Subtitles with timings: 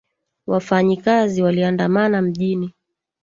[0.47, 2.73] Wafanyikazi waliandamana mjini